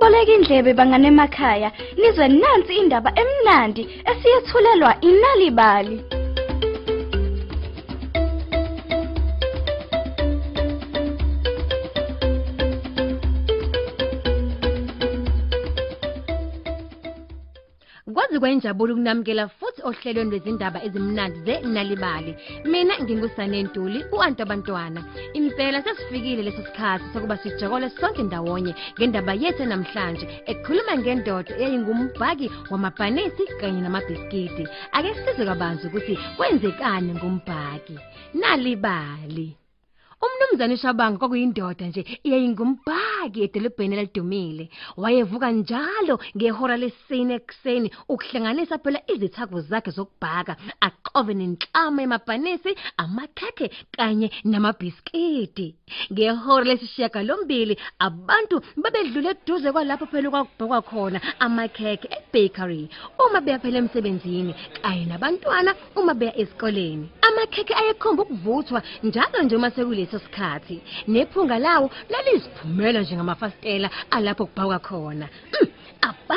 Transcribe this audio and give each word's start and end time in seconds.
Nibeke 0.00 0.34
indlebe 0.34 0.72
bangane 0.78 1.08
emakhaya 1.12 1.68
nizwe 2.00 2.26
nansi 2.40 2.72
indaba 2.80 3.10
emnandi 3.22 3.82
esiyethulelwa 4.10 4.92
inalibali. 5.08 5.96
Kwazi 18.14 18.36
kwenjabulo 18.40 18.92
ukunamukela 18.94 19.48
futhi 19.48 19.69
ohlelweni 19.88 20.30
lwezindaba 20.30 20.82
ezimnandi 20.86 21.38
ze-Nalibali. 21.46 22.32
Mina 22.64 22.94
ngingusane 23.02 23.62
Ntuli, 23.62 24.04
u-Anto 24.12 24.44
Bantwana. 24.44 25.00
Impela 25.34 25.82
sesifikile 25.82 26.42
leso 26.42 26.62
sikhathi 26.64 27.04
sokuba 27.12 27.36
sijokole 27.36 27.90
sonke 27.90 28.22
ndawonye 28.22 28.74
ngendaba 28.96 29.34
yethu 29.34 29.64
namhlanje 29.66 30.26
ekhuluma 30.50 30.98
ngendoda 30.98 31.52
eyayingumbhaki 31.56 32.50
wamabhanisi 32.70 33.44
kanye 33.60 33.80
namabhiskidi. 33.80 34.64
Ake 34.92 35.14
sizwe 35.14 35.44
kabanzi 35.46 35.86
ukuthi 35.86 36.18
kwenzekani 36.36 37.14
ngumbhaki. 37.14 37.96
Nalibali. 38.34 39.59
Umnumzane 40.24 40.76
Shabanga 40.76 41.18
kwakuyindoda 41.18 41.86
nje 41.86 42.02
iyayingumbhaki 42.26 43.38
edolobheni 43.46 43.94
elidumile. 43.96 44.64
Wayevuka 44.96 45.48
njalo 45.50 46.14
ngehora 46.36 46.76
lesine 46.76 47.34
ekseni 47.40 47.88
ukuhlanganisa 48.12 48.78
phela 48.82 49.00
izithako 49.12 49.60
zakhe 49.60 49.90
zokubhaka, 49.96 50.56
aqove 50.86 51.32
nenhlama 51.34 52.02
yamabhanisi, 52.02 52.72
amakhekhe 53.02 53.66
kanye 53.96 54.28
namabhiskidi. 54.44 55.68
Ngehora 56.12 56.64
lesishiyagalombili 56.68 57.74
abantu 57.98 58.56
babedlule 58.82 59.30
eduze 59.30 59.72
kwalapho 59.72 60.06
phela 60.06 60.28
kwakubhekwa 60.30 60.82
khona 60.82 61.18
amakhekhe 61.44 62.08
ebakery 62.16 62.90
uma 63.24 63.40
beya 63.40 63.58
phela 63.58 63.78
emsebenzini 63.78 64.52
kanye 64.82 65.04
nabantwana 65.06 65.72
uma 65.96 66.14
beya 66.14 66.36
esikoleni. 66.40 67.08
Amakhekhe 67.26 67.74
ayekhomba 67.74 68.22
ukuvuthwa 68.22 68.82
njalo 69.02 69.42
nje 69.42 69.56
uma 69.56 69.70
sekuleso 70.10 70.18
sikhathi 70.18 70.82
nephunga 71.08 71.58
lawo 71.58 71.90
laliziphumela 72.08 73.00
njengamafastela 73.00 73.90
alapho 74.10 74.46
kubhakwa 74.46 74.78
khona. 74.78 75.28
Mm, 75.62 75.68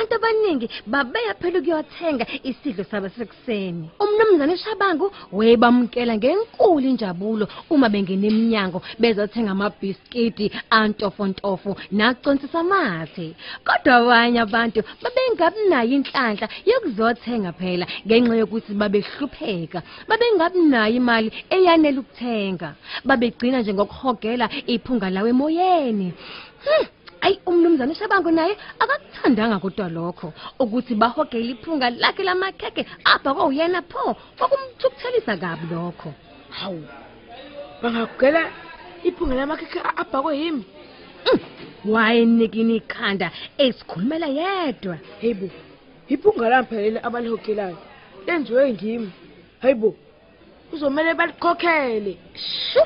Abantu 0.03 0.15
abaningi 0.15 0.69
babeya 0.85 1.33
phela 1.39 1.59
ukuyothenga 1.59 2.25
isidlo 2.43 2.83
sabo 2.83 3.07
sekuseni. 3.09 3.89
Umnumzane 4.03 4.57
Shabangu 4.57 5.07
wayebamkela 5.31 6.17
ngenkulu 6.17 6.87
injabulo 6.91 7.47
uma 7.69 7.87
bengena 7.89 8.27
eminyango 8.27 8.81
bezothenga 8.99 9.51
amabhiskidi 9.55 10.51
antofontofo 10.69 11.77
naconsisa 11.91 12.59
amathe. 12.59 13.35
Kodwa 13.63 13.95
abanye 13.95 14.39
abantu 14.43 14.79
babengabi 15.03 15.61
nayo 15.71 15.93
inhlanhla 15.97 16.47
yokuzothenga 16.69 17.51
phela 17.59 17.85
ngenxa 18.05 18.35
yokuthi 18.41 18.73
babehlupheka. 18.81 19.79
Babengabi 20.09 20.59
nayo 20.73 20.95
imali 20.99 21.29
eyanele 21.49 21.99
ukuthenga. 22.03 22.75
Babegcina 23.07 23.61
nje 23.61 23.73
ngokuhogela 23.73 24.49
iphunga 24.67 25.07
lawo 25.09 25.27
emoyeni. 25.33 26.11
Hmm. 26.65 26.87
Ayi 27.23 27.39
umnumzane 27.49 27.95
Shabangu 27.95 28.31
naye 28.31 28.53
akakuthandanga 28.79 29.59
kodwa 29.63 29.87
lokho 29.89 30.27
ukuthi 30.59 30.93
bahogele 30.95 31.51
iphunga 31.55 31.87
lakhe 31.89 32.23
lamakheke 32.23 32.83
apha 33.11 33.29
kwawuyena 33.35 33.81
pho 33.91 34.03
kwakumthukuthelisa 34.37 35.33
kabi 35.41 35.65
lokho. 35.71 36.09
Hawu. 36.57 36.83
Bangagela 37.81 38.41
iphunga 39.07 39.35
lamakhekhe 39.35 39.79
abhakwe 40.01 40.33
yimi. 40.41 40.63
Wayenikini 41.85 42.75
ikhanda 42.75 43.31
esikhulumela 43.57 44.27
yedwa. 44.27 44.97
Hayibo. 45.21 45.47
Iphunga 46.13 46.49
lamphelele 46.49 46.99
abalihogelayo. 47.07 47.77
Lenziwe 48.27 48.73
ngimi. 48.73 49.11
Hayibo. 49.61 49.95
Kuzomela 50.69 51.15
balikhokhele. 51.15 52.17
Shu! 52.35 52.83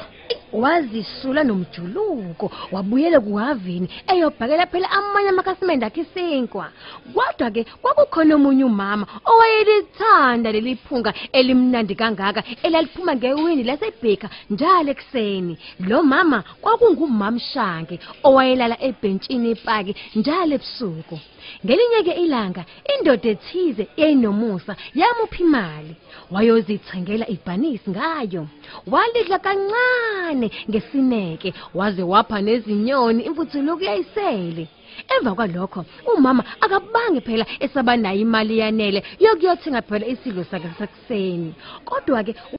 Wazisula 0.53 1.43
nomjuluko 1.43 2.51
wabuyela 2.71 3.19
kuhavini 3.19 3.89
eyobhakela 4.07 4.65
phela 4.67 4.87
amanye 4.91 5.29
amakhasimende 5.29 5.85
akhe 5.85 6.01
isinkwa. 6.01 6.71
Kodwa 7.13 7.51
ke 7.51 7.63
kwakukhona 7.81 8.35
omunye 8.35 8.63
umama 8.63 9.05
owayelithanda 9.25 10.51
leli 10.51 10.75
phunga 10.75 11.13
elimnandi 11.31 11.95
kangaka 11.95 12.43
elaliphuma 12.63 13.15
ngewindi 13.15 13.63
lasebheka 13.63 14.29
njalo 14.49 14.91
ekseni 14.91 15.57
lo 15.89 16.03
mama 16.03 16.43
kwakungumamshange 16.61 17.99
owayelala 18.23 18.77
ebhentshini 18.87 19.51
epaki 19.51 19.95
njalo 20.15 20.55
ebusuku. 20.55 21.19
Ngelinye 21.65 22.03
ke 22.03 22.13
ilanga 22.23 22.63
indoda 22.93 23.29
ethize 23.29 23.87
eyinomusa 23.97 24.75
yamupha 24.95 25.39
imali? 25.45 25.93
Wayozithengela 26.31 27.25
ibhanisi 27.29 27.89
ngayo. 27.89 28.47
Walidla 28.91 29.39
kancane 29.39 30.51
ngesineke 30.69 31.53
waze 31.73 32.03
wapha 32.03 32.41
nezinyoni 32.41 33.23
imputhuluko 33.23 33.83
yayisele 33.83 34.67
emva 35.13 35.35
kwalokho 35.35 35.85
umama 36.17 36.43
akabange 36.61 37.21
phela 37.21 37.45
esabanayo 37.59 38.21
imali 38.21 38.59
yanele 38.59 39.03
yokuyothenga 39.19 39.81
phela 39.81 40.05
isidlo 40.07 40.43
sakhe 40.43 40.69
sakuseni. 40.79 41.53
Kodwa 41.85 42.23
ke 42.23 42.33